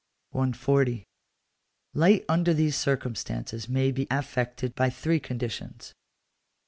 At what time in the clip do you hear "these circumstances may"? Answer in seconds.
2.55-3.91